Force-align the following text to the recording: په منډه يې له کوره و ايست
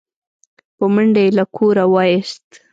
په 0.77 0.85
منډه 0.93 1.21
يې 1.25 1.29
له 1.37 1.45
کوره 1.55 1.83
و 1.91 1.95
ايست 2.03 2.45